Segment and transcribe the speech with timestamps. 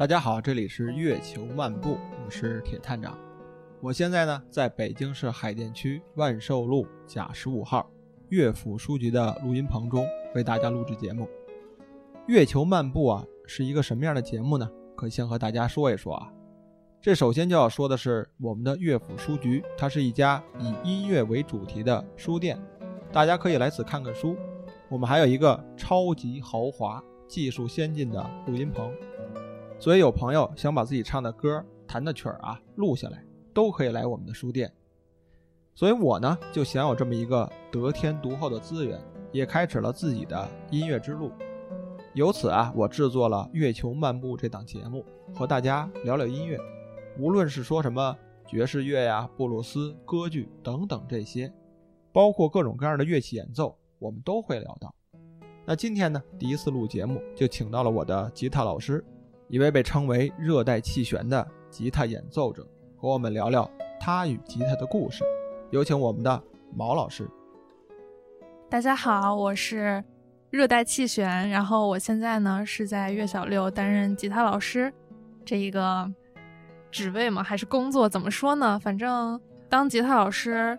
[0.00, 3.18] 大家好，这里是月球漫步，我是铁探长。
[3.82, 7.86] 我现在呢，在北京市海淀区万寿路甲十五号
[8.30, 11.28] 乐府书局的录音棚中为大家录制节目。
[12.28, 14.66] 月球漫步啊，是一个什么样的节目呢？
[14.96, 16.32] 可以先和大家说一说啊。
[17.02, 22.58] 这首先就要说的是，我们的乐府书局，它是一家以音乐为主题的书店，
[23.12, 24.34] 大家可以来此看看书。
[24.88, 28.90] 我们还有一个超级豪华、技术先进的录音棚。
[29.80, 34.70] 所以有朋友想把自己唱的歌、弹的曲儿啊录下来，都可以来我们的书店。
[35.74, 39.00] 所以我呢就享有这么一个得天独厚的资源，
[39.32, 41.32] 也开始了自己的音乐之路。
[42.12, 45.02] 由此啊，我制作了《月球漫步》这档节目，
[45.34, 46.58] 和大家聊聊音乐。
[47.18, 48.14] 无论是说什么
[48.46, 51.50] 爵士乐呀、布鲁斯、歌剧等等这些，
[52.12, 54.94] 包括各种各样的乐器演奏，我们都会聊到。
[55.64, 59.02] 那今天呢，第一次录节目，就请到了我的吉他老师。
[59.50, 62.64] 一位被称为“热带气旋”的吉他演奏者，
[62.96, 65.24] 和我们聊聊他与吉他的故事。
[65.70, 66.40] 有请我们的
[66.72, 67.28] 毛老师。
[68.68, 70.04] 大家好，我是
[70.50, 74.92] 热带气旋，然后我现在呢是在乐小六担任吉他老师，
[75.44, 76.08] 这一个
[76.92, 78.08] 职位嘛，还是工作？
[78.08, 78.78] 怎么说呢？
[78.78, 80.78] 反正当吉他老师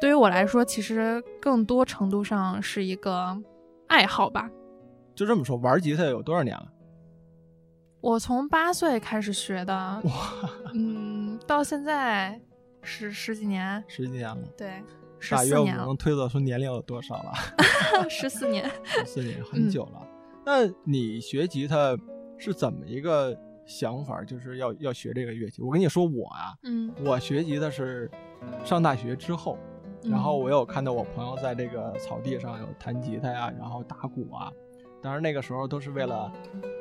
[0.00, 3.40] 对于我来说，其实更多程度上是一个
[3.86, 4.50] 爱好吧。
[5.14, 6.66] 就这么说，玩吉他有多少年了？
[8.04, 12.38] 我从八岁开始学的，哇，嗯，到现在
[12.82, 14.82] 十十几年，十几年了，对，
[15.30, 17.32] 大约我们了，能推测出年龄有多少了？
[18.10, 20.06] 十四年，十四年，很久了。
[20.44, 21.96] 那你学吉他
[22.36, 24.22] 是怎么一个想法？
[24.22, 25.62] 就是要要学这个乐器？
[25.62, 28.10] 我跟你说，我啊，嗯，我学吉他是
[28.66, 29.56] 上大学之后，
[30.02, 34.52] 然后我有看到我朋友在这个草地上有弹吉他呀，然后打鼓啊。
[35.04, 36.32] 当然那个时候都是为了，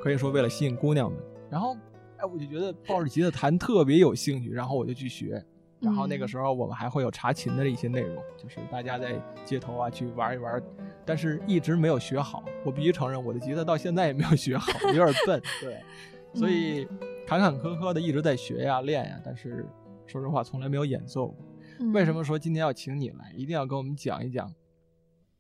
[0.02, 1.20] 可以说为了吸引姑娘们。
[1.50, 1.76] 然后，
[2.16, 5.44] 哎，我就觉得抱着吉他弹特别有兴趣，然后我就去学。
[5.82, 10.64] 然后那个时候我们还会有查琴的一些内容，就是大家在街头啊去玩一玩，
[11.04, 12.42] 但是一直没有学好。
[12.64, 15.42] 我必须承认，我的吉他到现在也没有学好，有点笨。
[15.60, 15.82] 对，
[16.34, 16.88] 所以
[17.28, 19.66] 坎坎坷坷的一直在学呀练呀，但是
[20.08, 21.46] 说实话从来没有演奏过。
[21.94, 24.50] 为什么说今天要请你来，一定要跟我们讲一讲？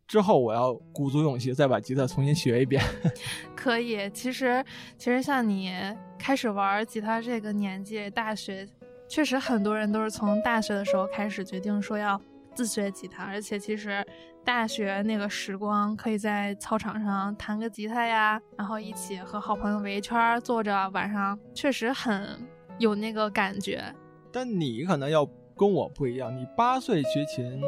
[0.08, 2.84] 之后我要鼓足勇气再把吉他重新学一遍。
[3.56, 4.64] 可以，其实
[4.98, 5.74] 其实像你
[6.20, 8.68] 开始玩吉他这个年纪，大学
[9.08, 12.20] 确实很多人都是从大学的时候开始决定说要
[12.54, 14.06] 自学吉他，而且其实
[14.44, 22.46] 大学那个时光，可以在操场上弹个吉他呀，然后一起和好朋友围一圈坐着，晚上确实很
[22.78, 23.84] 有那个感觉。
[24.32, 27.62] 但你可能要跟我不一样，你八岁学琴。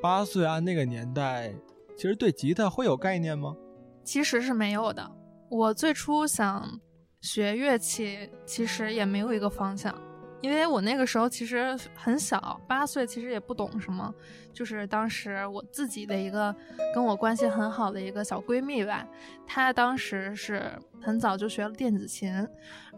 [0.00, 1.52] 八岁啊，那个年代，
[1.96, 3.54] 其实对吉他会有概念吗？
[4.02, 5.10] 其实是没有的。
[5.50, 6.80] 我最初想
[7.20, 9.94] 学乐器，其实也没有一个方向，
[10.40, 14.12] 因为我那个时候其实很小，八岁其实也不懂什么。
[14.52, 16.54] 就是当时我自己的一个
[16.94, 19.06] 跟我关系很好的一个小闺蜜吧，
[19.46, 20.72] 她当时是
[21.02, 22.32] 很早就学了电子琴，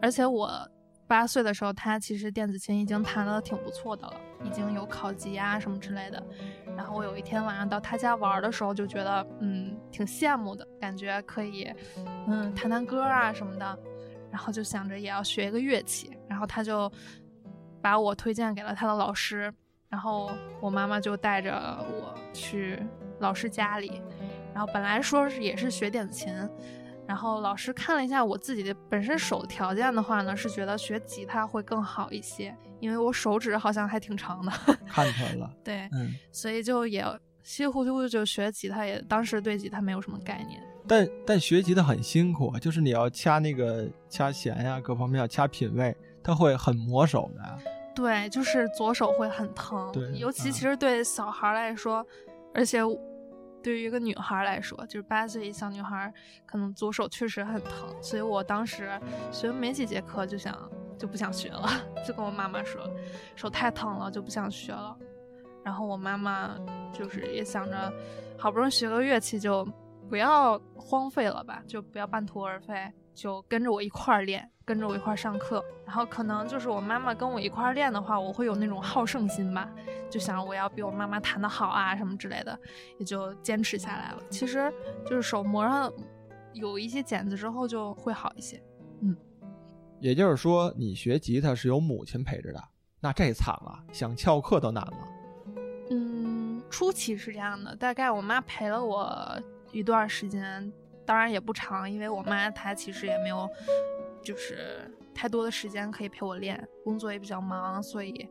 [0.01, 0.49] 而且我。
[1.13, 6.23] 八岁的时候，他其实电子琴已经弹得挺不错的了，已经有考级啊什么之类的。
[6.75, 11.71] 然后我有一天晚上到他家玩的时候，就觉得嗯挺羡慕的，感觉可以
[12.27, 13.79] 嗯弹弹歌啊什么的。
[14.31, 16.17] 然后就想着也要学一个乐器。
[16.27, 16.91] 然后他就
[17.79, 19.53] 把我推荐给了他的老师。
[19.89, 21.53] 然后我妈妈就带着
[21.91, 22.81] 我去
[23.19, 24.01] 老师家里。
[24.51, 26.33] 然后本来说是也是学电子琴。
[27.05, 34.51] 然后老师看了一下我自己的本身手条件的话呢，是觉得学吉他会更好一些，因为我手指好像还挺长的。
[34.87, 35.51] 看出来了。
[35.63, 37.05] 对，嗯，所以就也
[37.43, 40.61] 稀里糊涂就学吉他，也当时对吉他没有什么概念。
[40.87, 47.59] 但但学吉他很辛苦，就是你要掐那个掐弦呀，各方面要掐品位，它会很磨手的。
[47.93, 49.91] 对，就是左手会很疼。
[49.91, 52.05] 对，尤其其实对小孩来说，
[52.53, 52.79] 而且。
[53.63, 56.13] 对于一个女孩来说，就是八岁小女孩，
[56.45, 58.99] 可能左手确实很疼，所以我当时
[59.31, 60.69] 学没几节课就想
[60.99, 61.69] 就不想学了，
[62.05, 62.81] 就跟我妈妈说，
[63.35, 64.95] 手太疼了就不想学了。
[65.63, 66.57] 然后我妈妈
[66.91, 67.93] 就是也想着，
[68.37, 69.65] 好不容易学个乐器就
[70.13, 74.47] 不要荒废了吧，就不要半途而废，就跟着我一块儿练。
[74.63, 79.67] 跟着我一块儿上课，然后可能就是我妈妈跟我一块儿练的话，我会有那种好胜心吧，
[80.11, 82.57] 就想我要比我妈妈弹得好啊什么之类的，
[82.99, 84.19] 也就坚持下来了。
[84.29, 84.71] 其实
[85.03, 85.91] 就是手磨上
[86.53, 88.61] 有一些茧子之后就会好一些。
[89.01, 89.17] 嗯，
[89.99, 92.63] 也就是说你学吉他是有母亲陪着的，
[92.99, 94.93] 那这惨了，想翘课都难了。
[95.89, 99.41] 嗯，初期是这样的，大概我妈陪了我
[99.73, 100.71] 一段时间，
[101.05, 103.49] 当然也不长，因为我妈她其实也没有。
[104.23, 108.25] 就是太多的时间可以陪我练，工作也比较忙，所以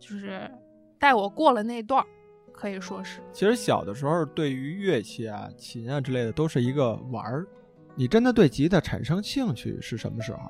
[0.00, 0.50] 就是
[0.98, 2.06] 带我过了那段儿，
[2.50, 3.20] 可以说是。
[3.30, 7.46] 其实小的时候，对于乐器啊、琴啊之类的，都是一个玩儿。
[7.94, 10.40] 你真的对吉他产生兴趣是什么时候？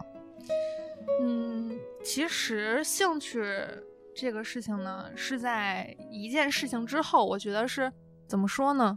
[1.20, 3.43] 嗯，其实兴趣
[4.14, 7.93] 这个事情呢，是在一件事情之后，我觉得是
[8.29, 8.96] 怎么说呢？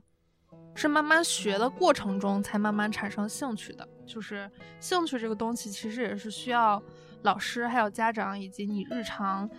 [0.78, 3.88] 是慢慢学的过程中才慢慢产生兴趣的。
[4.06, 6.82] 就是兴趣这个东西，其实也是需要
[7.24, 9.50] 老师、还有家长以及你日常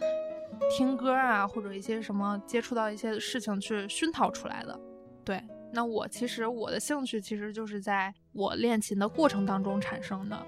[0.71, 4.81] 听歌啊，或者一些什么接触到一些事情去熏陶出来的。
[5.25, 5.43] 对，
[5.73, 10.47] 那我其实我的兴趣其实就是在我练琴的过程当中产生的。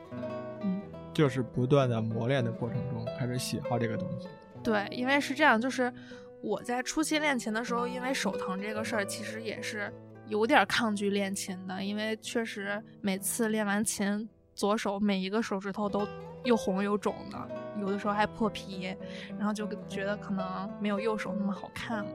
[0.63, 0.81] 嗯，
[1.13, 4.29] 就是不断的磨练的过程中开始喜好这个东西。
[4.63, 5.93] 对，因为是这样，就是
[6.41, 9.93] 我在初期练琴的时候，因为手疼这个事儿，其实也是。
[10.31, 16.07] 有点抗拒练琴的，因为确实每次练完琴，左手每一个手指头都
[16.45, 17.49] 又红又肿的，
[17.81, 18.97] 有的时候还破皮，
[19.37, 22.11] 然后就觉得可能没有右手那么好看了。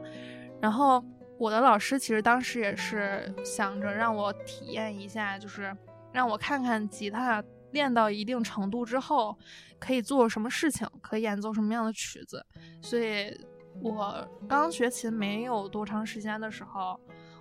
[0.61, 1.03] 然后
[1.37, 5.75] 我的老师其实当时也是想着让我体验一下，就是
[6.13, 9.37] 让我看看吉他练到一定程度之后
[9.77, 12.43] 可以做什么事情，可以演奏什么样的曲子。
[12.81, 13.37] 所以
[13.81, 16.97] 我刚学琴没有多长时间的时候。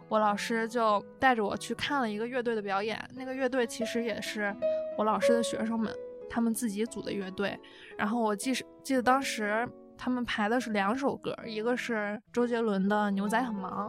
[0.08, 4.54] 我老师就带着我去看了一个乐队的表演，那个乐队其实也是
[4.96, 5.92] 我老师的学生们，
[6.28, 7.58] 他们自己组的乐队。
[7.96, 13.88] 然后我记是记得当时他们排的是两首歌，一个是周杰伦的《牛仔很忙》，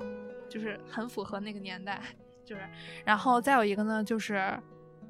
[0.50, 2.02] 就是很符合那个年代，
[2.44, 2.62] 就是，
[3.04, 4.36] 然后再有一个呢就是《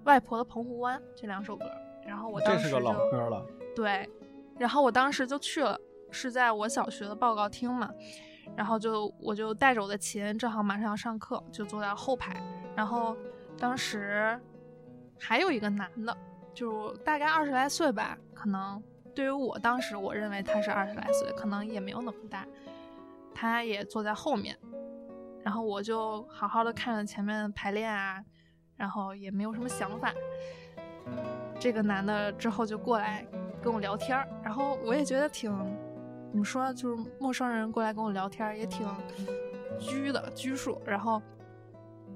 [0.05, 1.65] 外婆的澎湖湾》这两首歌。
[2.05, 4.07] 然后我当时这是个老歌了，对，
[4.59, 5.79] 然后我当时就去了，
[6.11, 7.91] 是在我小学的报告厅嘛。
[8.55, 12.41] 然后就我就带着我的琴，正好马上要上课，就坐在后排。
[12.75, 13.15] 然后
[13.57, 14.39] 当时
[15.19, 16.17] 还有一个男的，
[16.53, 18.81] 就大概二十来岁吧，可能
[19.13, 22.45] 对于我当时我认为他是二十来岁，可能也没有那么大。
[23.33, 24.57] 他也坐在后面，
[25.43, 28.23] 然后我就好好的看着前面排练啊，
[28.77, 30.13] 然后也没有什么想法。
[31.59, 33.25] 这个男的之后就过来
[33.61, 35.51] 跟我聊天然后我也觉得挺。
[36.35, 36.73] 怎么说？
[36.73, 38.85] 就是陌生人过来跟我聊天也挺
[39.79, 40.81] 拘的拘束。
[40.85, 41.21] 然后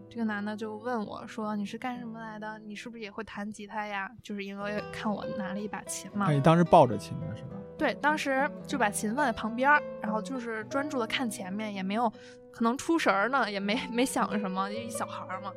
[0.09, 2.59] 这个男的就问我说：“你是干什么来的？
[2.59, 6.29] 你是不是也会弹吉他呀？”就是因为看我拿了一把琴嘛。
[6.29, 7.51] 你当时抱着琴的是吧？
[7.77, 9.71] 对，当时就把琴放在旁边，
[10.01, 12.11] 然后就是专注的看前面，也没有
[12.51, 15.53] 可能出神呢，也没没想什么，一小孩嘛。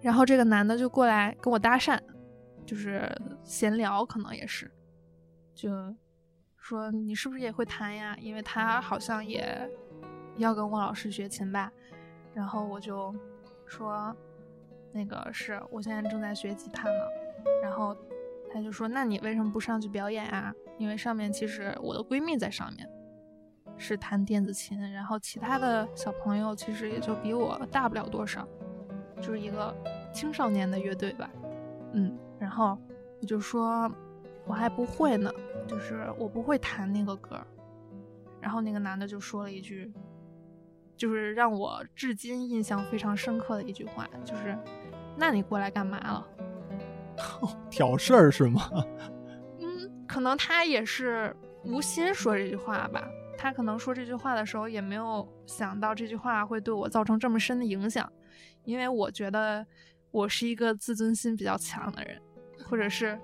[0.00, 2.00] 然后这个男的就过来跟我搭讪，
[2.64, 3.06] 就是
[3.44, 4.70] 闲聊，可能也是
[5.54, 5.68] 就。
[6.68, 8.14] 说你是不是也会弹呀？
[8.20, 9.66] 因为他好像也
[10.36, 11.72] 要跟我老师学琴吧。
[12.34, 13.14] 然后我就
[13.64, 14.14] 说，
[14.92, 16.98] 那个是我现在正在学吉他呢。
[17.62, 17.96] 然后
[18.52, 20.52] 他就说，那你为什么不上去表演啊？
[20.76, 22.86] 因为上面其实我的闺蜜在上面
[23.78, 28.46] 是弹电子琴，然后其他的小朋友其实也就比我大不了多少，
[29.22, 29.74] 就是一个
[30.12, 31.30] 青少年的乐队吧。
[31.94, 32.76] 嗯，然后
[33.22, 33.90] 我就说。
[34.48, 35.30] 我还不会呢，
[35.66, 37.38] 就是我不会弹那个歌。
[38.40, 39.92] 然后那个男的就说了一句，
[40.96, 44.56] 就是让我至今印象非常深刻的一句话，就是
[45.18, 46.26] “那你过来干嘛了？
[47.68, 48.70] ”挑事儿是吗？
[49.58, 53.06] 嗯，可能他也是无心说这句话吧。
[53.36, 58.10] 他可能说这句话的时候也没有想到这句话会对我造成这么深的影响，
[58.64, 59.66] 因为我觉得
[60.12, 62.22] 我是一个自尊心比较强的人，
[62.64, 63.18] 或者是。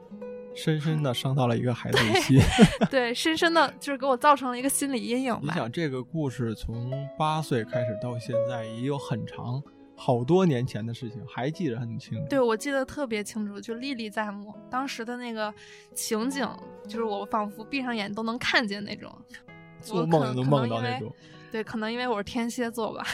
[0.55, 2.41] 深深的伤到了一个孩子的心，
[2.91, 5.41] 对，深深的就是给我造成了一个心理阴影吧。
[5.43, 9.63] 你想，这个故事从八岁开始到现在也有很长，
[9.97, 12.27] 好多年前的事情，还记得很清楚。
[12.29, 14.55] 对，我记得特别清楚，就历历在目。
[14.71, 15.53] 当时的那个
[15.95, 16.49] 情景，
[16.85, 19.13] 就是我仿佛闭上眼都能看见那种，
[19.81, 21.13] 做梦都能梦到那种。
[21.55, 23.07] 对，可能因为我是天蝎座吧。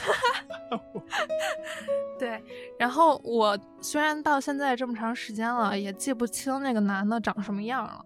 [2.18, 2.42] 对，
[2.78, 8.02] 然后我虽然到现在这么长时间了，也记不清那个男的长什么样了，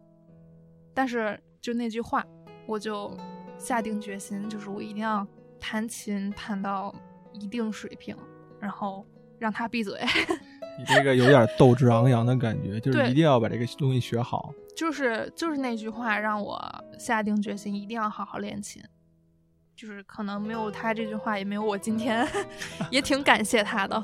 [0.92, 2.26] 但是就那句话，
[2.66, 3.16] 我就
[3.56, 5.24] 下定决心，就是我一定要
[5.60, 6.92] 弹琴弹到
[7.32, 8.16] 一定水平，
[8.58, 9.06] 然后
[9.38, 10.00] 让他闭嘴。
[10.76, 14.52] 你这个有点斗志昂扬的感觉，就是一定要把这个东西学好。
[14.74, 16.60] 就是就是那句话让我
[16.98, 18.82] 下定决心，一定要好好练琴。
[19.76, 22.26] 就是可能没有他这句话，也没有我今天，
[22.90, 23.97] 也挺感谢他的。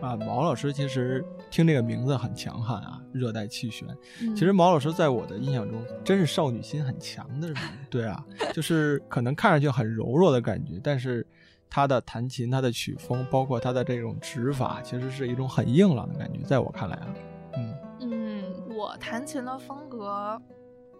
[0.00, 3.86] 啊，毛老师其实听这个名字很强悍啊，热带气旋。
[4.34, 7.56] 其实毛老师在我的印象中，真是少女心很强的人。
[7.90, 8.24] 对啊，
[8.54, 11.26] 就是可能看上去很柔弱的感觉，但是
[11.68, 16.40] 他的弹琴、他的曲风，包括他的这种指法，其实是一种很硬朗的感觉。
[16.46, 17.14] 在我看来啊，
[17.56, 20.40] 嗯嗯，我我弹琴的风格，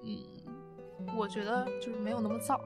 [0.04, 0.18] 嗯，
[1.16, 2.60] 我觉得就是没有那么燥，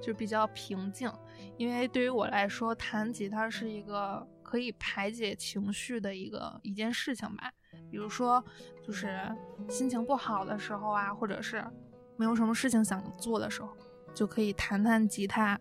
[0.00, 1.10] 就比较平静。
[1.56, 7.50] 因为对于我来说，弹吉他是一个可以排解情绪的一个一件事情吧。
[7.90, 8.42] 比如说，
[8.84, 9.20] 就是
[9.68, 11.64] 心情不好的时候啊，或者是
[12.16, 13.68] 没有什么事情想做的时候，
[14.14, 15.58] 就可以弹弹吉他，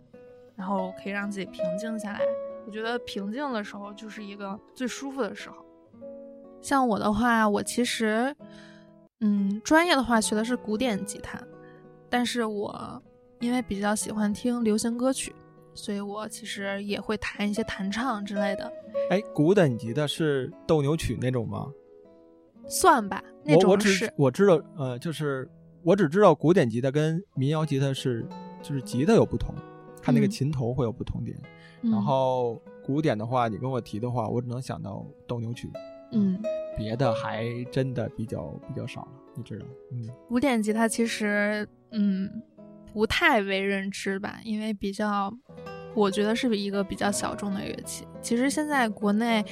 [0.55, 2.19] 然后可以让自己平静下来。
[2.65, 5.65] 我觉得平静的时候就是一个最舒服的时候。
[6.61, 8.35] 像我的话，我其实，
[9.21, 11.39] 嗯，专业的话学的是古典吉他，
[12.09, 13.01] 但是我
[13.39, 15.33] 因为比较喜欢听流行歌曲，
[15.73, 18.71] 所以我其实也会弹一些弹唱之类的。
[19.09, 21.71] 哎，古典级的是斗牛曲那种吗？
[22.67, 25.49] 算吧，那我我种是只我知道，呃，就是
[25.83, 28.27] 我只知道古典吉他跟民谣吉他是，
[28.61, 29.55] 就是吉他有不同，
[30.01, 31.37] 它那个嗯琴头会有不同点。
[31.83, 35.69] 嗯然后古典的话，你跟我提的话，我只能想到斗牛曲，
[36.11, 36.41] 嗯，
[36.75, 39.65] 别的还真的比较比较少了，你知道？
[39.91, 42.29] 嗯，古典吉他其实嗯
[42.97, 45.31] 不太为人知吧，因为比较，
[45.93, 48.07] 我觉得是一个比较小众的乐器。
[48.23, 49.45] 其实现在国内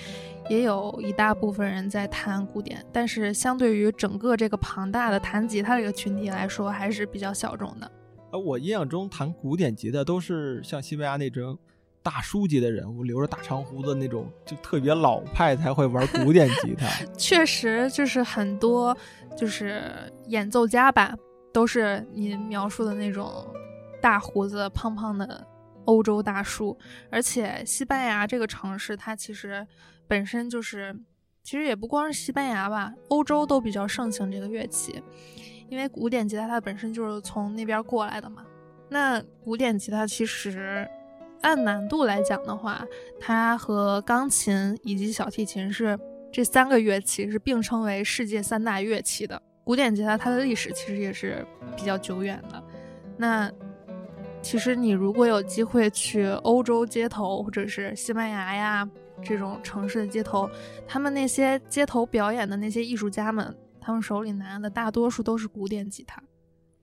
[0.49, 7.91] 也有一大部分人在弹古典，但是相对于整个这个庞大的弹吉他这个群体来说，还是比较小众的。
[8.31, 11.55] 呃，我印象中弹古典吉他都是像西班牙那种
[12.01, 16.87] 大叔级的人物，留着大长胡子那种，就特别老派才会玩古典吉他。
[17.15, 18.97] 确实，就是很多
[19.37, 21.15] 就是演奏家吧，
[21.55, 23.47] 都是你描述的那种
[24.01, 25.47] 大胡子、胖胖的
[25.85, 26.77] 欧洲大叔。
[27.09, 29.65] 而且西班牙这个城市，它其实
[30.05, 30.93] 本身就是，
[31.43, 35.01] 其实也不光是西班牙吧，欧洲都比较盛行这个乐器，
[35.69, 38.45] 因为古典吉他它本身就是从那边过来的嘛。
[38.89, 40.85] 那古典吉他其实
[41.39, 42.85] 按难度来讲的话，
[43.17, 45.97] 它和钢琴以及小提琴是
[46.33, 49.41] 这三个乐器是并称为世界三大乐器的。
[49.65, 51.45] 古典吉他它的历史其实也是
[51.75, 52.63] 比较久远的。
[53.17, 53.51] 那
[54.41, 58.87] 其实你如果有机会去欧洲街头或者是西班牙呀
[59.23, 60.47] 这种城市的街头，
[60.87, 66.21] 他们那些街头表演的那些艺术家们，他们手里拿的大多数都是古典吉他。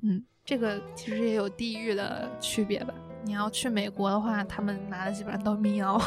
[0.00, 2.92] 嗯，这个其实也有地域的区别吧。
[3.22, 6.00] 你要去美国的话，他们拿的基本上都民谣。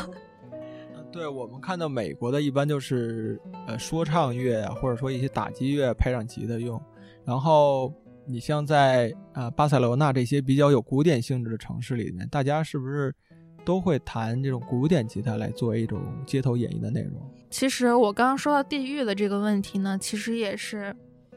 [1.16, 6.80] 对我们看到美国的一般就是呃说唱乐啊，或者说一些打击乐配上吉他用。
[7.24, 7.94] 然后
[8.26, 13.16] 你像在呃巴塞罗那这些比较有古典性质的城市里面，大家是不是
[13.64, 17.14] 都会弹这种古典吉他来作为一种街头演绎的内容？
[17.50, 20.94] 其实我刚刚说到地域的这个问题呢，其实也是，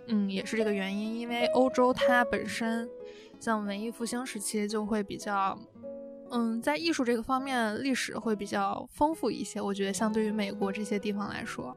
[0.08, 2.88] 嗯，也是这个原因，因为欧洲它本身
[3.38, 5.56] 像文艺复兴时期就会比较，
[6.30, 9.61] 嗯，在艺术这个方面历史会比较丰富一些。
[9.61, 11.76] 我觉得相对于美国这些地方来说，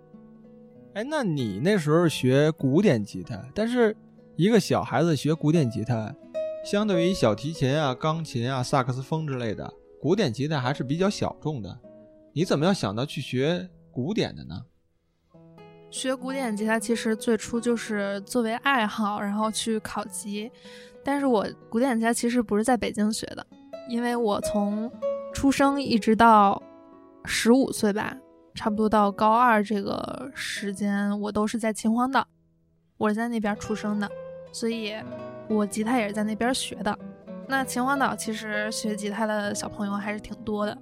[0.93, 3.95] 哎，那你那时候学古典吉他，但是
[4.35, 6.13] 一个小孩子学古典吉他，
[6.65, 11.79] 相对于小提琴啊、钢琴啊、萨克斯风之类的，古典吉他还是比较小众的。
[12.33, 14.65] 你怎么要想到去学古典的呢？
[15.89, 20.51] 学古典吉他其实最初就是作为爱好，然后去考级。
[21.03, 23.45] 但是我古典吉他其实不是在北京学的，
[23.91, 24.89] 因为我从
[25.33, 26.63] 出生一直到
[27.25, 28.15] 十五岁吧，
[28.55, 32.25] 差不多到高二这个时间，我都是在秦皇岛，
[32.97, 34.09] 我是在那边出生的，
[34.53, 34.95] 所以
[35.49, 36.97] 我吉他也是在那边学的。
[37.49, 40.77] 那秦皇岛其实学吉他的小朋友还是挺多的。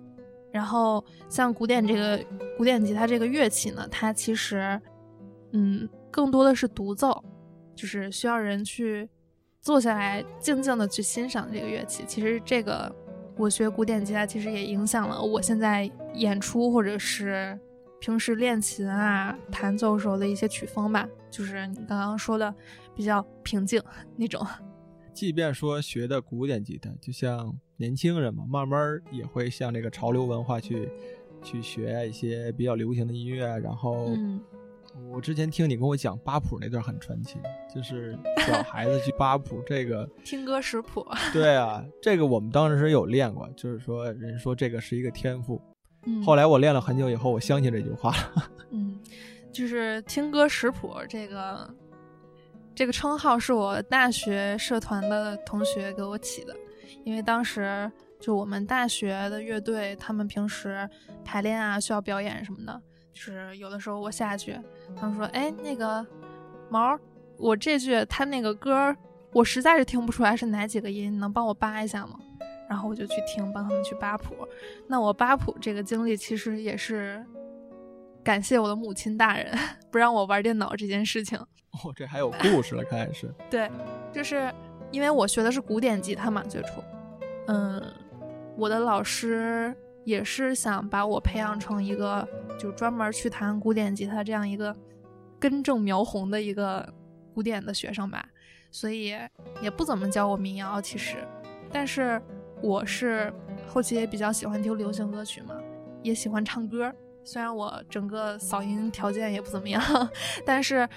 [0.51, 2.23] 然后像古典这个
[2.59, 4.79] 古典吉他这个乐器呢，它其实，
[5.53, 7.23] 嗯，更多的是独奏，
[7.75, 9.09] 就是需要人去
[9.61, 12.03] 坐下来静静的去欣赏这个乐器。
[12.07, 12.93] 其实这个
[13.37, 17.57] 我学古典吉他，其实也影响了我现在演出或者是
[17.99, 21.07] 平时练琴啊、弹奏时候的一些曲风吧。
[21.29, 22.53] 就是你刚刚说的
[22.95, 23.81] 比较平静
[24.17, 24.45] 那种。
[25.13, 28.79] 即便说学的古典吉他，就像年轻人嘛，慢慢
[29.11, 30.89] 也会向这个潮流文化去
[31.43, 33.45] 去学一些比较流行的音乐。
[33.57, 34.39] 然后，嗯
[35.11, 37.37] 我之前听你跟我讲八谱那段很传奇，
[37.73, 38.17] 就是
[38.47, 40.09] 小 孩子去八谱这个。
[40.23, 41.05] 听歌识谱。
[41.31, 45.61] 对啊，这个我们当时是有练过，就是说人说这个是一个天赋。
[46.05, 48.51] 嗯后来我练了很久以后，我相信这句话了。
[48.71, 48.97] 嗯，
[49.51, 51.69] 就是听歌识谱这个
[52.73, 56.55] 这个称号是我大学社团的同学给我起的，
[57.03, 60.89] 因为当时就我们大学的乐队，他们平时
[61.25, 62.81] 排练啊需要表演什么的，
[63.13, 64.57] 就是有的时候我下去，
[64.95, 66.05] 他们说，哎，那个
[66.69, 66.97] 毛，
[67.37, 68.95] 我这句他那个歌，
[69.33, 72.19] 我实在是听不出来是哪几个音，你能帮我扒一下吗？
[72.69, 74.35] 然后我就去听，帮他们去扒谱。
[74.87, 77.25] 那我扒谱这个经历其实也是
[78.23, 79.57] 感谢我的母亲大人
[79.91, 81.37] 不让我玩电脑这件事情。
[81.83, 83.33] 哦，这还有故事了，看来是。
[83.49, 83.69] 对，
[84.13, 84.53] 就是
[84.91, 86.83] 因为我学的是古典吉他嘛，最初，
[87.47, 87.81] 嗯，
[88.55, 92.27] 我的老师也是想把我培养成一个
[92.57, 94.75] 就专门去弹古典吉他这样一个
[95.39, 96.87] 根正苗红的一个
[97.33, 98.25] 古典的学生吧，
[98.71, 99.15] 所以
[99.61, 101.17] 也不怎么教我民谣，其实，
[101.71, 102.21] 但是
[102.61, 103.31] 我是
[103.67, 105.55] 后期也比较喜欢听流行歌曲嘛，
[106.03, 106.93] 也喜欢唱歌。
[107.23, 109.81] 虽然我整个嗓音条件也不怎么样，
[110.45, 110.87] 但是，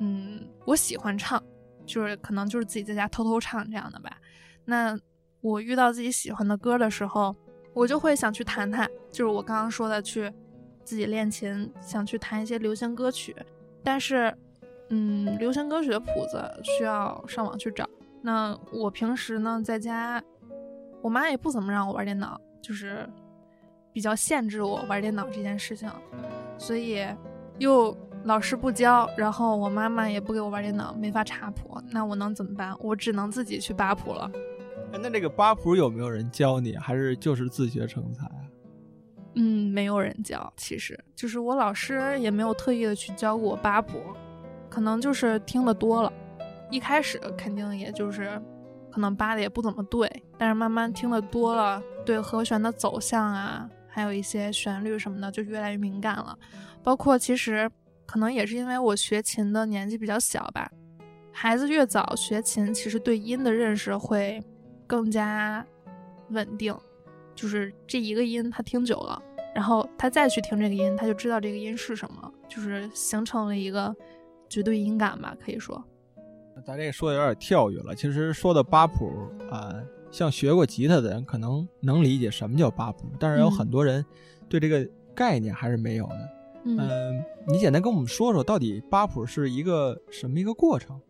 [0.00, 1.40] 嗯，我喜欢唱，
[1.86, 4.16] 就是可能就是自己在家偷偷唱这样的吧。
[4.64, 4.98] 那
[5.40, 7.36] 我遇到自己喜欢的歌的时候，
[7.74, 10.32] 我就会想去弹弹，就是我刚刚说的去
[10.84, 13.34] 自己练琴，想去弹一些流行歌曲。
[13.82, 14.34] 但是，
[14.90, 17.88] 嗯，流行歌曲的谱子需要上网去找。
[18.20, 20.22] 那我平时呢，在家，
[21.00, 23.08] 我妈也不怎么让我玩电脑，就是。
[23.94, 25.86] 比较限制我玩电脑这件事情，
[26.56, 27.06] 所以
[27.58, 32.74] 又老师不教，然后我妈妈也不给我玩电脑，没法查谱，那我能怎么办？
[32.80, 34.32] 我只能自己去扒谱了。
[34.92, 38.30] 哎，那这个八谱有没有人教你，还是就是自学成才？
[39.34, 43.98] 嗯，没有人教，其实就是我老师也没有特意的去教过我八谱，
[44.68, 46.12] 可能就是听的多了，
[46.70, 48.40] 一开始肯定也就是
[48.90, 50.06] 可能扒的也不怎么对，
[50.36, 53.68] 但是慢慢听的多了，对和弦的走向啊。
[53.94, 56.38] 还有一些旋律什么的就越来越敏感了，
[56.82, 57.70] 包括其实
[58.06, 60.70] 可能也是因为我学琴的年纪比较小吧。
[61.30, 64.42] 孩子越早学琴，其实对音的认识会
[64.92, 65.66] 更加
[66.28, 66.76] 稳定，
[67.34, 69.22] 就是这一个音他听久了，
[69.54, 73.96] 然后他再去听这个音，他就知道这个音是什么，就是形成了一个
[74.50, 75.82] 绝对音感吧，可以说。
[76.66, 79.10] 咱这说的有点跳跃了，其实说的八谱
[79.50, 79.74] 啊。
[80.10, 84.04] 像学过吉他的人可能能理解什么叫八谱，但是有很多人
[84.46, 86.28] 对这个概念还是没有的。
[86.64, 91.00] 嗯，你简单跟我们说说，到底八谱是一个什么一个过程？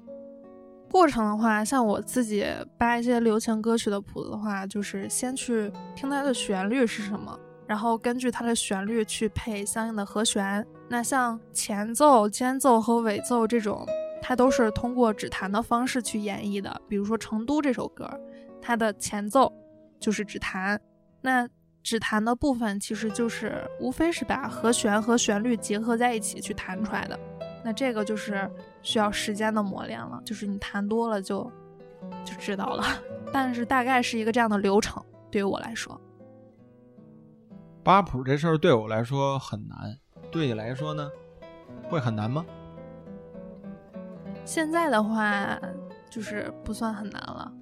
[0.92, 10.64] 过程的话，像我自己扒一些流行歌曲的谱子的话，就是先去听它的旋律是什么，然后根据它的旋律去配相应的和弦。
[10.90, 13.86] 那像前奏、间奏和尾奏这种，
[14.20, 16.82] 它都是通过指弹的方式去演绎的。
[16.86, 18.08] 比如说《成都》这首歌。
[18.64, 19.52] 它的前奏
[19.98, 20.80] 就是指弹，
[21.20, 21.48] 那
[21.82, 27.18] 指弹的部分其实就是无非是把和弦和旋律结合在一起去弹出来的，
[27.64, 28.50] 那这个就是
[28.82, 31.50] 需要时间的磨练了，就是你弹多了就
[32.24, 32.84] 就知道了。
[33.32, 36.00] 但是大概是一个这样的流程，对于我来说，
[37.82, 39.98] 八谱这事儿对我来说很难，
[40.30, 41.10] 对你来说呢，
[41.88, 42.44] 会很难吗？
[44.44, 45.58] 现在的话
[46.10, 47.52] 就是不算很难了。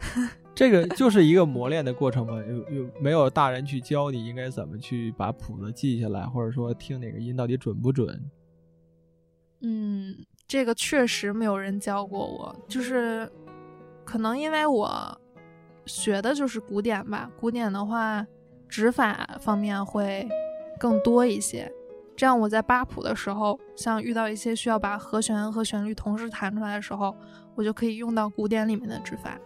[0.54, 2.34] 这个就是一个磨练的过程嘛？
[2.44, 8.22] 有有没有大人去教你应该怎么去把谱子记下来，或者说听哪个音到底准不准？
[9.62, 10.16] 嗯，
[10.48, 13.30] 这个确实没有人教过我，就是
[14.04, 15.20] 可能因为我
[15.86, 18.26] 学的就是古典吧，古典的话
[18.68, 20.28] 指法方面会
[20.78, 21.70] 更多一些，
[22.16, 27.14] 这样我在扒谱的时候，像遇到一些需要把和弦和旋律同时弹出来的时候，
[27.54, 29.38] 我就可以用到古典里面的指法。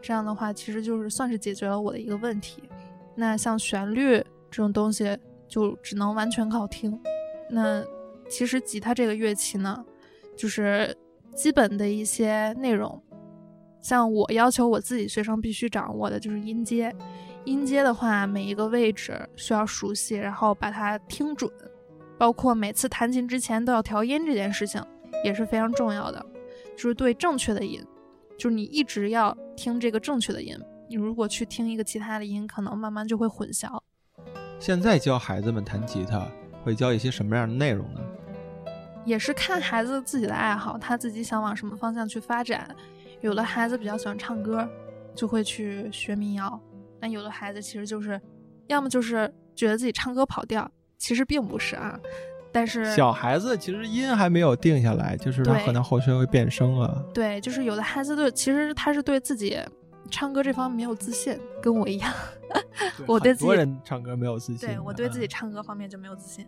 [0.00, 2.62] 这样的话，其实就是算是解决了我的一个问题。
[3.16, 4.18] 那像旋律
[4.48, 5.18] 这种东西，
[5.48, 6.96] 就只能完全靠听。
[7.50, 7.82] 那
[8.28, 9.84] 其实吉他这个乐器呢，
[10.36, 10.96] 就是
[11.34, 13.02] 基本的一些内容，
[13.80, 16.94] 像我要求我自己学生必须掌握的就是音阶。
[17.44, 21.50] 音阶的话，每一个位置需要熟悉，然后把它听准，
[22.18, 24.84] 包括每次弹琴之前都要调音这件事情
[25.24, 26.24] 也是非常重要的，
[26.76, 27.82] 就是对正确的音。
[28.36, 30.56] 就是你一直要听这个正确的音，
[30.88, 33.80] 你如果去听一个其他的音，可能慢慢就会混淆。
[34.60, 36.28] 现在教孩子们弹吉他，
[36.62, 38.00] 会教一些什么样的内容呢？
[39.08, 42.68] 也是看孩子自己的爱好，他自己想往什么方向去发展。
[43.20, 44.68] 有的孩子比较喜欢唱歌，
[45.14, 46.60] 就会去学民谣；
[47.00, 48.20] 那有的孩子其实就是，
[48.66, 51.98] 要么就是觉得自己唱歌跑调，其实并不是啊。
[52.52, 57.02] 但是小孩子其实音还没有定下来，就是他可能后续会变声啊。
[57.12, 59.58] 对，就是有的孩子对，其实他是对自己
[60.10, 62.12] 唱歌这方面没有自信，跟我一样。
[63.06, 64.68] 我对自己人唱歌没有自信。
[64.68, 66.46] 对我对自己唱歌方面就没有自信，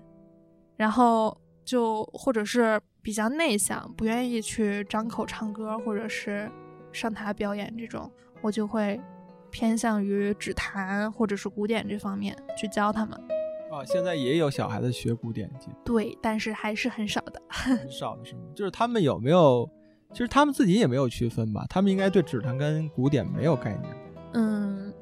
[0.77, 6.51] 然后就或者是比较内向，不愿意去张口唱歌，或者是
[6.93, 8.11] 上台表演这种，
[8.43, 9.01] 我就会
[9.51, 13.19] 偏向于指弹或者是古典这方面去教他们。
[13.71, 18.41] 啊，现在也有小孩子学古典吉他，对，但是还是很少的， 很少的是吗？
[18.55, 19.71] 就是他们有没有，
[20.11, 21.65] 其实他们自己也没有区分吧？
[21.71, 23.95] 他们应该对指弹跟古典没有概念。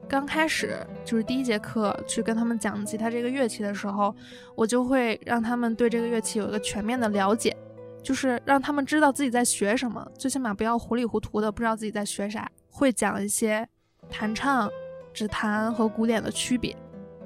[0.09, 4.14] 刚开始就是第一节课去跟他们讲吉他这个乐器的时候，
[4.55, 7.55] 我就会让他们对这个乐器有一个全面的了解，
[8.03, 12.51] 就是让他们知道自己在学什么，最起码不要糊里糊涂的不知道自己在学啥。
[12.71, 13.68] 会讲一些
[14.09, 14.71] 弹唱、
[15.12, 16.75] 指弹和古典的区别，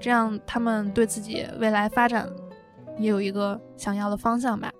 [0.01, 2.29] 这样他们对自己未来发展
[2.99, 4.73] 也有一个想要的方向吧。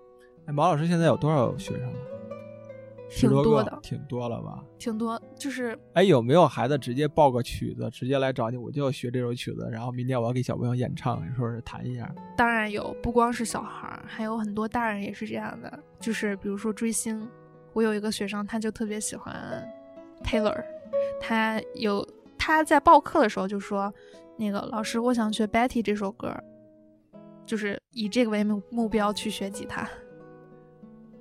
[0.47, 1.93] 哎，毛老师现在有多少学生？
[3.15, 4.65] 挺多的，挺多了吧？
[4.79, 12.13] 挺多，就是哎，有没有孩子直接报个曲子，直接来找你，我就要学这首曲子，然后明天我要给小朋友演唱，说是弹一下？
[12.37, 15.79] 当然有，不光是小孩，还有很多大人也是这样的。
[16.01, 17.29] 就是比如说追星，
[17.75, 19.35] 我有一个学生，他就特别喜欢
[20.25, 20.65] Taylor，
[21.21, 22.07] 他有
[22.39, 23.93] 他在报课的时候就说，
[24.37, 26.35] 那个老师，我想学 Betty 这首歌，
[27.45, 29.87] 就是以这个为目目标去学吉他。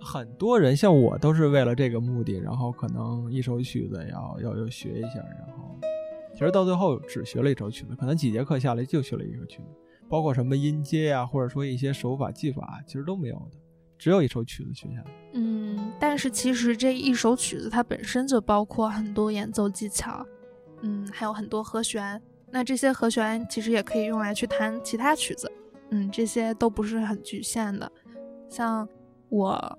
[0.03, 5.77] 很多人像我都是为了这个目的，然后可能一首曲子要要要学一下，然后
[6.33, 9.67] 其实到最后只学了一首曲子，可能几节课下来就学了一首曲子，
[10.09, 13.57] 包括什么音阶呀，或者说一些手法技法，其实都没有的，
[13.97, 15.11] 只有一首曲子学下来。
[15.33, 20.25] 嗯，但是其实这一首曲子它本身就包括很多演奏技巧，
[20.81, 25.51] 嗯，还有很多和弦，那这些和弦其实也可以用来去弹其他曲子，
[25.91, 27.91] 嗯，这些都不是很局限的，
[28.49, 28.87] 像
[29.29, 29.77] 我。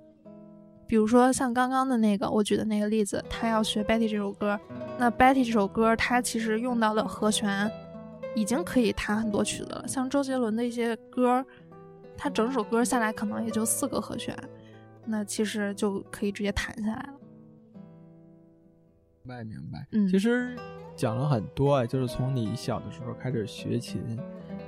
[0.92, 4.60] 比如说像刚刚的那个我举的那个例子，他要学 Betty 这首歌，
[4.98, 7.72] 那 Betty 这首歌他其实用到的和弦
[8.34, 9.88] 已经可以弹很多曲子了。
[9.88, 11.42] 像周杰伦的一些歌，
[12.14, 14.36] 他整首歌下来可能也就四个和弦，
[15.06, 17.14] 那其实就可以直接弹下来了。
[19.24, 20.54] 明白明白，嗯，其实
[20.94, 24.02] 讲了很多啊，就是从你小的时候开始学琴，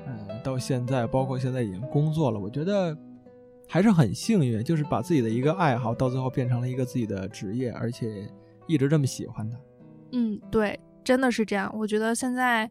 [0.07, 2.97] 嗯，到现在，包括现在已经工作了，我觉得。
[3.69, 8.29] 还是很幸运，就是把自己的一个爱好到最后变成了一个自己的职业，而且
[8.67, 9.59] 一直这么喜欢它。
[10.13, 11.73] 嗯，对，真的是这样。
[11.77, 12.71] 我觉得现在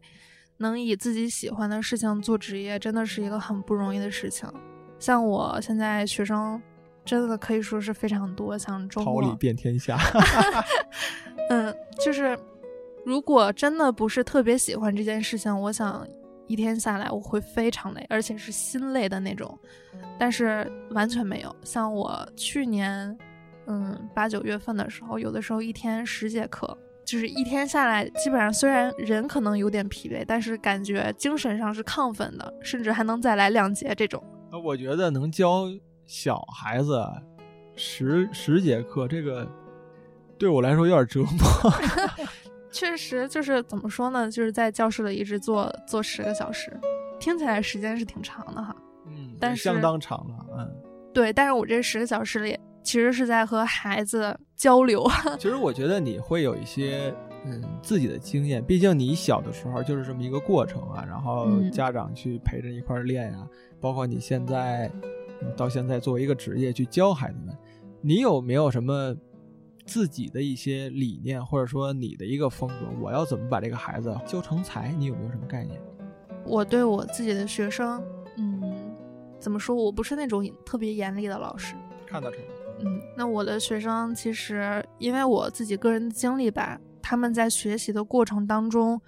[0.58, 4.48] 能以自己喜欢的事情做职业，真的是一个很不容易的事情。
[4.98, 6.60] 像我现在学生，
[7.04, 8.56] 真的可以说是非常多。
[8.56, 9.98] 像桃李遍天下。
[11.50, 12.38] 嗯，就是
[13.04, 16.06] 如果真的不是特别喜欢这件事情，我想。
[16.46, 19.58] 一天下来我会非常累，而且是心累的那种，
[20.18, 21.54] 但是完全没有。
[21.64, 23.16] 像我去年，
[23.66, 34.22] 嗯，八九月份的时候，有的时候一天十节课，就是一天下来，基本上虽然人可能有点疲惫，但是感觉精神上是亢奋的，甚至还能再来两节这种。
[34.52, 35.64] 呃，我觉得能教
[36.06, 37.02] 小孩子
[37.74, 39.48] 十十节课，这个
[40.38, 41.72] 对我来说有点折磨。
[42.74, 44.28] 确实，就是怎么说呢？
[44.28, 46.76] 就是在教室里一直坐坐十个小时，
[47.20, 48.74] 听起来时间是挺长的哈。
[49.06, 50.46] 嗯，但是相当长了。
[50.58, 50.68] 嗯，
[51.12, 55.08] 对，但是我这十个小时里，其实是在和孩子交流。
[55.38, 61.04] 其实我觉得你会有一些嗯自己的经验，毕竟你小的时候就是这么一个过程啊。
[61.06, 63.46] 然后家长去陪着一块练呀，
[63.80, 64.90] 包括你现在
[65.56, 67.56] 到现在作为一个职业去教孩子们，
[68.00, 69.14] 你有没有什么？
[69.84, 74.92] 自己的一些理念，或者说你的一个风格，我要怎么把这个孩子教成才？
[74.92, 75.80] 你有没有什么概念？
[76.46, 78.02] 我对我自己的学生，
[78.36, 78.62] 嗯，
[79.38, 79.76] 怎么说？
[79.76, 81.74] 我不是那种特别严厉的老师，
[82.06, 82.44] 看得出来。
[82.80, 89.00] 嗯，那我的学生其实，因为我自己个人的经历吧，他们在学习的过程当中，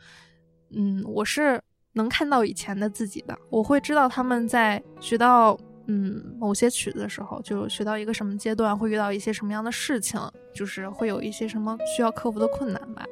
[0.71, 1.61] 嗯，我是
[1.95, 5.59] 能看到以前的自己的，我会知道他们在学到。
[5.89, 10.21] 嗯，某些曲子的时候，就学到一个什么阶段，会遇到一些什么样的事情，
[10.53, 13.05] 就是会有一些什么需要克服的困难吧。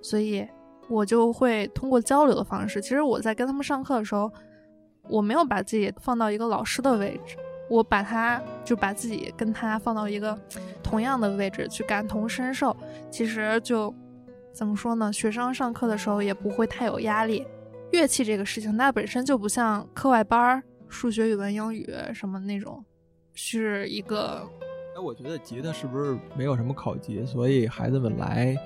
[0.00, 0.46] 所以，
[0.88, 2.80] 我就会通过交流的方式。
[2.80, 4.32] 其实我在跟他们上课的时候，
[5.08, 7.36] 我没有把自己放到一个老师的位置，
[7.68, 10.38] 我把他就把自己跟他放到一个
[10.82, 12.76] 同样的位置去感同身受。
[13.10, 13.92] 其实就
[14.52, 15.12] 怎么说呢？
[15.12, 17.44] 学生上课的时候也不会太有压力。
[17.90, 20.62] 乐器这个事情，它本身就不像课外班儿。
[20.90, 22.84] 数学、语文、英语什么那种，
[23.32, 24.46] 是一个。
[24.96, 28.56] 哎，我觉得吉他是不是没有什么考级，所以孩子们来，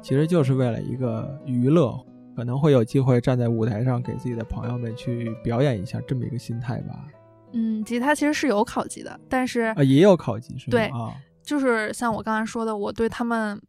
[0.00, 1.94] 其实就是为了一个娱乐，
[2.34, 7.04] 可能会有机会站在舞台上给自己的朋友们去表演一下，这么一个心态吧。
[7.52, 10.70] 嗯，吉他其实是有考级的，但是啊，也有考级是吗？
[10.70, 13.60] 对啊，就是像我刚才说的，我对他们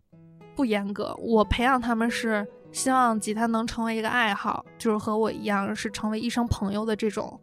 [0.56, 7.38] 不严格，我培养他们是希望吉他能成为一个爱好，就是和我一样是成为一生朋友的这种。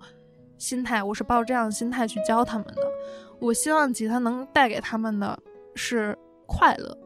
[0.62, 2.76] 心态，我是抱着这样的心态去教他们的。
[3.40, 5.36] 我希望吉他能带给他们的
[5.74, 6.96] 是快乐，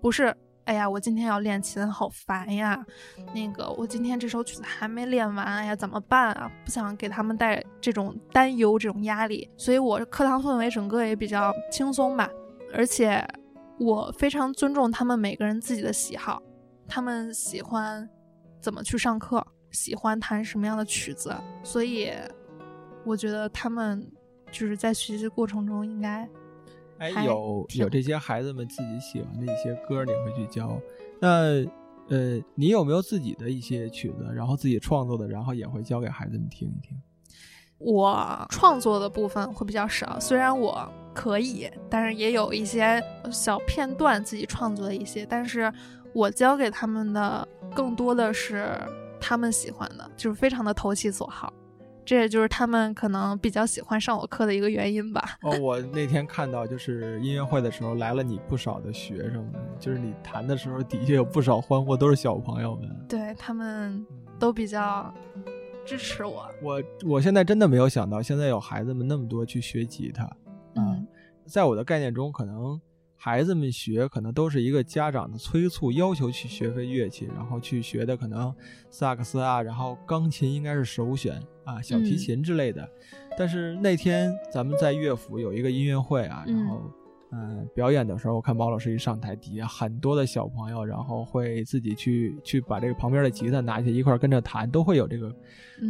[0.00, 2.84] 不是哎呀，我今天要练琴，好烦呀。
[3.32, 6.50] 那个，我今天这首曲子还没练完，哎呀，怎么办啊？
[6.64, 12.28] 不想给他们带这种担忧、这种压力，所以我课堂氛围整个也比较轻松吧。
[12.74, 13.24] 而且，
[13.78, 16.42] 我非常尊重他们每个人自己的喜好，
[16.88, 18.10] 他们喜欢。
[18.60, 22.10] 怎么去上课，喜欢弹什么样的曲子，所以
[23.04, 24.10] 我觉得他们
[24.50, 26.28] 就是在学习过程中应该，
[26.98, 30.80] 哎，有有这些孩子们自己喜欢的一些歌，你会去教。
[31.20, 31.64] 那
[32.08, 36.96] 呃，你有没有自己的一些曲子，然后自己创作的，然后也会教给孩子们听一听？
[37.78, 45.72] 我创作的部分会比较少，虽然我可以，但是也有一些小片段自己创作的一些，但是
[46.12, 48.78] 我教给他们的更多的是
[49.20, 51.52] 他们喜欢的，就是非常的投其所好，
[52.04, 55.38] 这也就是他们可能比较喜欢上我课的一个原因吧。
[55.42, 64.04] 哦，我那天看到就是音乐会的时候来了你不少的学生们，就是你弹的时候底下有不少欢呼，都是小朋友们，对他们
[64.38, 65.12] 都比较。
[65.86, 70.26] 支持我，我我现在真的没有想到，现在有孩子们那么多去学吉他，
[70.76, 71.06] 嗯，
[71.44, 72.80] 在我的概念中，可能
[73.24, 78.54] 孩子们学可能都是一个家长的催促，要求去学会乐器，然后去学的可能
[78.90, 82.86] 萨克斯啊，然后钢琴应该是首选啊，小提琴之类的。
[83.38, 86.82] 但是那天咱们在乐府有一个音乐会啊，然后。
[87.36, 95.34] 嗯，表演的时候，我看毛老师一上台，底下很多的小朋友，然后会自己去去把这个旁边的吉他拿起来一块跟着弹，都会有这个。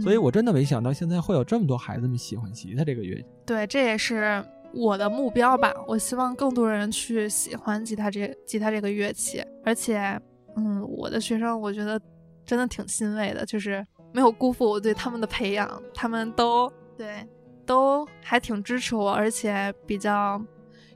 [0.03, 3.27] 所以我真的没想到现在会有这么多孩子们喜欢吉他这个乐器。
[3.45, 4.43] 对，这也是
[4.75, 5.73] 我的目标吧。
[5.87, 9.45] 我希望更多人去喜欢吉他这吉他这个乐器。
[9.65, 10.21] 而且，
[10.57, 12.01] 嗯，我的学生我觉得
[12.45, 17.27] 真的挺欣慰的，就是没有辜负我对他们的培养，他们都对
[17.65, 20.43] 都还挺支持我，而且比较。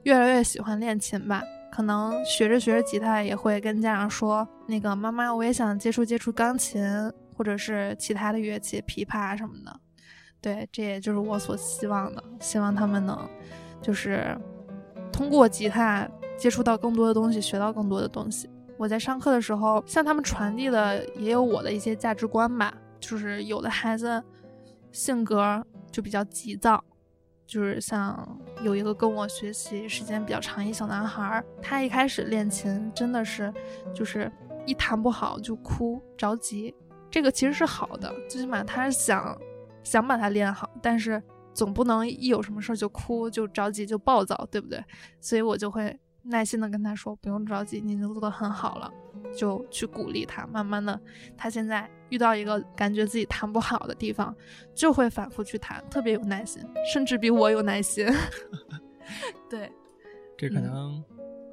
[0.04, 6.82] 越来越喜欢练琴吧，可能学着学着吉他也会跟家长说，那个妈妈，我也想接触接触钢琴
[7.36, 9.80] 或者是其他的乐器，琵琶什么的。
[10.40, 13.28] 对，这也就是我所希望的，希望他们能
[13.80, 14.36] 就是
[15.12, 18.48] 通过吉他接触到更多的东西，学到更多的东西。
[18.76, 24.22] 我在上课的时候向他们传递的也有我的一些价值观吧，就是有的孩子
[24.92, 26.82] 性格就比较急躁。
[27.46, 33.50] 就是像有一个跟我学习时间比较长一小男孩，他一开始练琴真的是，
[33.94, 34.30] 就是
[34.66, 36.74] 一弹不好就哭着急。
[37.10, 39.34] 这个其实是好的，最起码他是想
[39.82, 41.22] 想把它练好，但是
[41.58, 44.82] 总不能一有什么事儿就哭就着急就暴躁，对不对？
[45.20, 45.98] 所以我就会。
[46.30, 48.92] 耐心的跟他说，不用着急，你已经做得很好了，
[49.34, 50.46] 就去鼓励他。
[50.48, 51.00] 慢慢的，
[51.38, 54.36] 他现在遇到一个感觉自己弹不好的地方，
[54.74, 58.06] 就会反复去弹，特别有耐心，甚至比我有耐心。
[59.48, 59.72] 对，
[60.36, 61.02] 这可能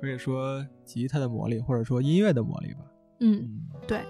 [0.02, 2.80] 可以说吉他的魔力，或者说音乐的魔力吧。
[3.22, 4.02] 嗯，对，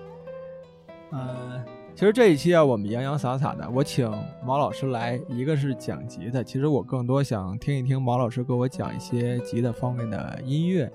[1.11, 1.63] 嗯。
[1.95, 4.11] 其实这一期啊，我们洋洋洒洒的，我请
[4.45, 6.43] 毛老师来，一个是讲吉他。
[6.43, 10.91] 其实我更多想听一听毛老师给我讲一些吉他方面的音乐。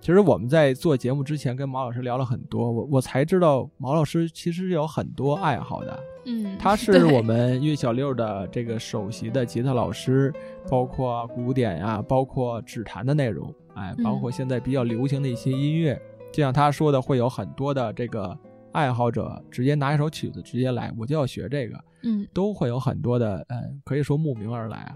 [0.00, 6.00] 其实我们在做节目之前跟毛老师聊了很多，我我才知道毛老师其实有很多爱好的。
[6.24, 10.34] 嗯，他 是我们乐小六的这个首席的吉他老师，
[10.68, 15.96] 包括古典呀，包括指弹的内容，哎，包括现在比较流行的一些音乐，
[16.32, 18.36] 就像他说的，会有很多的这个。
[18.76, 24.94] 爱好者直接拿一首曲子直接来，我就要学这个，嗯，都会有很多的，嗯，可以说慕名而来啊。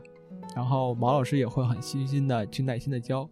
[0.54, 3.26] 然后毛老师也会很细心的去耐心的教。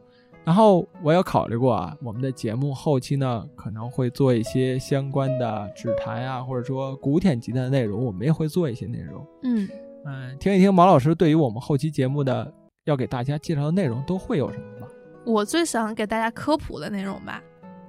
[0.47, 9.27] 然后我有考虑过啊，我们的节目后期呢可能会做一些相关的指弹啊，或者说古典吉他的内容，我们也会做一些内容。
[9.43, 9.69] 嗯
[10.07, 12.51] 嗯，听一听毛老师对于我们后期节目的
[12.85, 14.89] 要给大家介绍的内容都会有什么吧？
[15.27, 17.43] 我最想给大家科普的内容吧，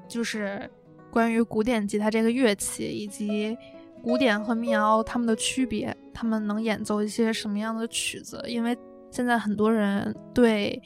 [0.09, 0.69] 就是。
[1.11, 3.57] 关于古典吉他这个乐器，以及
[4.03, 8.41] 古典和民谣它们的区别，他们能演奏一些什么样的曲子？
[8.47, 8.77] 因为
[9.11, 10.81] 现在很多人对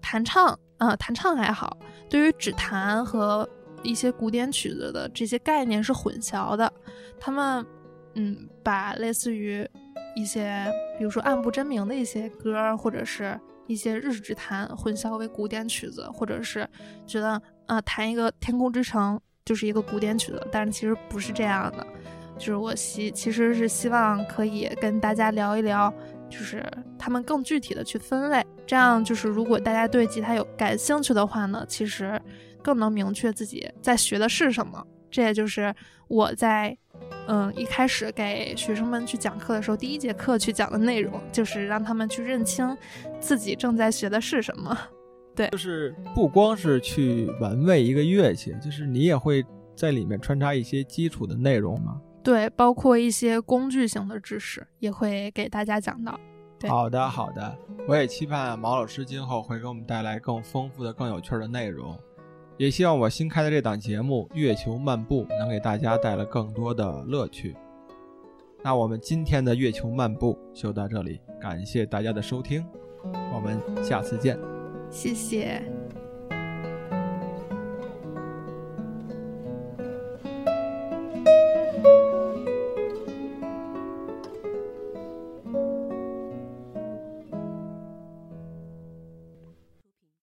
[0.00, 1.76] 弹唱，呃，弹唱还好，
[2.08, 3.48] 对于指弹和
[3.82, 6.72] 一些古典曲子的这些概念是混淆的。
[7.18, 7.66] 他们，
[8.14, 9.68] 嗯，把类似于
[10.14, 16.66] 一些，比如说暗部真名的一些歌，或者是一些日指弹，混淆为古典曲子，或者是
[17.06, 19.16] 觉得，啊，弹一个《天空之城》。
[19.48, 21.86] 就是一个古典曲子，但是其实不是这样的。
[22.36, 25.90] 就是我希其实是希望可以跟大家聊一聊，
[26.28, 26.62] 就是
[26.98, 28.44] 他们更具体的去分类。
[28.66, 32.20] 这样就是如果大家对吉他有感兴趣的话呢，其实
[32.62, 34.86] 更能明确自己在学的是什么。
[35.10, 35.74] 这也就是
[36.08, 36.76] 我在
[37.26, 42.76] 嗯一开始给学生们去讲课的时候，第一节课去讲的内容，就是让他们去认清
[43.18, 44.78] 自己正在学的是什么。
[45.38, 49.44] 对，就是不光是去玩味一个乐器，就是你也会
[49.76, 52.00] 在里面穿插一些基础的内容吗？
[52.24, 56.18] 对，包括一些工具型的知识也会给大家讲到。
[56.66, 61.96] 好的，好的，我也期盼毛老师今后会给我们带来更丰富的、更有趣的内容。
[62.56, 67.56] 也希望我新开的这档节目《月球漫步》能给大家带来更多的乐趣。
[68.64, 72.66] 那我们今天的月球漫步就到这里，感谢大家的收听，
[73.32, 74.36] 我们下次见。
[74.90, 75.77] 谢谢。